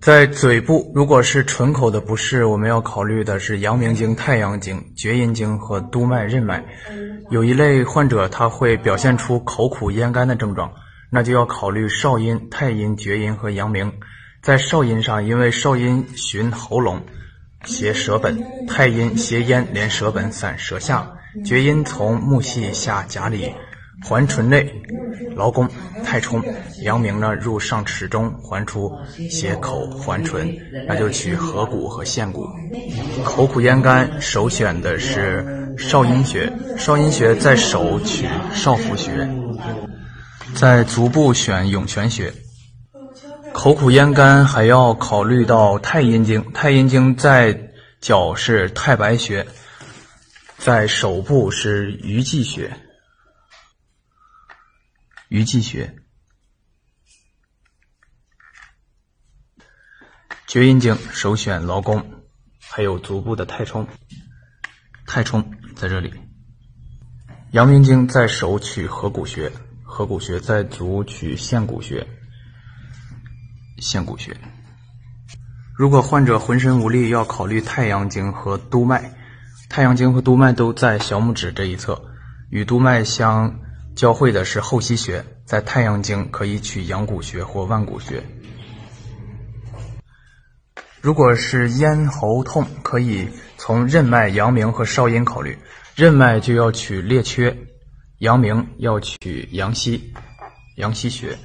[0.00, 6.64] 在嘴部，如果是唇口的不适，我们要考虑的是阳明经、太阳经、厥阴经和督脉、任脉。
[7.30, 10.72] 有一类患者他会表现出口苦咽干的症状，
[11.10, 13.92] 那就要考虑少阴、太阴、厥阴和阳明。
[14.42, 17.00] 在少阴上，因为少阴循喉咙，
[17.64, 18.36] 携舌本；
[18.68, 23.54] 太阴携咽连舌本散舌下；厥阴从目系下甲里。
[24.02, 24.82] 环唇内，
[25.34, 25.66] 劳宫
[26.14, 26.40] 太冲；
[26.84, 28.96] 阳明呢入上齿中，环出
[29.28, 30.56] 斜口环唇，
[30.86, 32.48] 那就取合谷和陷谷。
[33.24, 36.52] 口苦咽干，首选的是少阴穴。
[36.78, 39.28] 少阴穴在手取少府穴，
[40.54, 42.32] 在足部选涌泉穴。
[43.52, 49.44] 口苦咽干还要考虑到太阴经，太阴经在脚是太白穴，
[50.58, 52.70] 在手部是鱼际穴。
[55.30, 55.96] 鱼际穴、
[60.54, 62.00] 厥阴经首选劳宫，
[62.60, 63.88] 还有足部的太冲，
[65.04, 66.14] 太冲在这里。
[67.50, 69.50] 阳明经在手取合谷穴，
[69.82, 72.06] 合谷穴在足取陷谷穴，
[73.78, 74.36] 陷谷穴。
[75.76, 79.12] 如果患者浑身无力，要考虑太阳经和督脉。
[79.68, 82.00] 太阳经和督脉都在小拇指这一侧，
[82.48, 83.58] 与督脉相。
[83.96, 88.22] 交汇的是后溪穴，在太阳经可以取阳谷穴或腕谷穴。
[91.04, 95.58] 如果是咽喉痛，可以从任脉、阳明和少阴考虑。
[95.94, 97.54] 任脉就要取列缺，
[98.20, 100.14] 阳明要取阳溪、
[100.76, 101.36] 阳溪穴，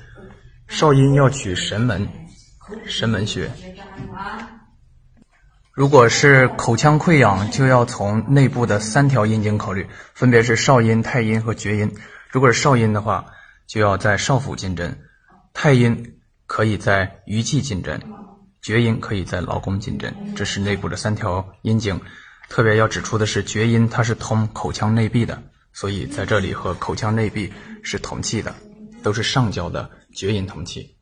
[0.69, 2.07] 少阴要取神门、
[2.85, 3.51] 神门穴。
[5.73, 11.93] 如果是口腔溃疡，就要从内部的三条阴经考虑，分别是少阴、太阴和厥阴。
[12.31, 13.25] 如果是少阴的话，
[13.67, 14.93] 就要在少府进针；
[15.53, 17.99] 太阴可以在鱼际进针；
[18.61, 20.13] 厥阴可以在劳宫进针。
[20.35, 21.99] 这是内部的三条阴经。
[22.49, 27.53] 特别要指出的是，厥阴它是通口腔内壁的，所以在这里和口腔内壁
[27.83, 28.55] 是同气的，
[29.03, 30.95] 都是上焦的厥阴同气。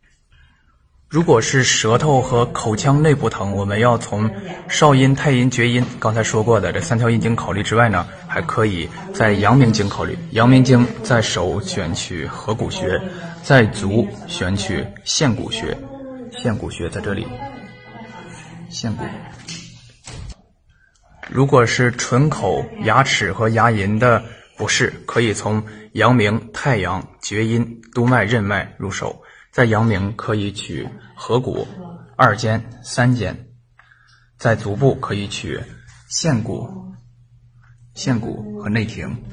[1.07, 4.29] 如果是舌头和口腔内部疼，我们要从
[4.67, 10.17] 少阴、太阴、厥阴刚才说过的这三条阴经考虑之外呢，还可以在阳明经考虑。
[10.31, 13.01] 阳明经在手选取合谷穴，
[13.41, 15.77] 在足选取陷谷穴。
[16.37, 17.27] 陷骨穴在这里，
[18.69, 19.03] 陷骨。
[21.29, 24.23] 如果是唇口、牙齿和牙龈的
[24.55, 29.23] 不适，可以从阳明、太阳、厥阴、督脉、任脉入手。
[29.51, 31.67] 在阳明可以取合谷、
[32.15, 33.47] 二间、三间，
[34.37, 35.59] 在足部可以取
[36.07, 36.93] 陷骨、
[37.95, 39.23] 陷骨和内庭。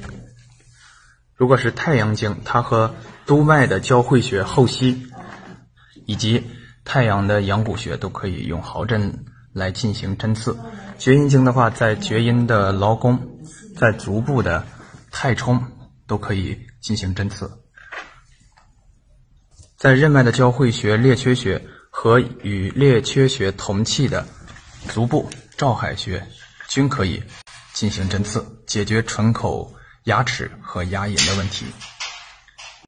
[1.34, 2.94] 如果是太阳经，它和
[3.26, 5.06] 督脉的交汇穴后溪
[6.06, 6.42] 以及
[6.84, 10.58] 太阳的阳谷穴都可以用毫针来进行针刺。
[10.98, 13.40] 厥阴经的话，在厥阴的劳宫，
[13.76, 14.66] 在足部的
[15.10, 15.62] 太冲
[16.06, 17.50] 都可以进行针刺。
[19.76, 24.26] 在任脉的交会穴列缺穴和与列缺穴同气的
[24.88, 26.26] 足部照海穴，
[26.68, 27.22] 均可以
[27.72, 29.74] 进行针刺，解决唇口、
[30.04, 31.66] 牙齿和牙龈的问题。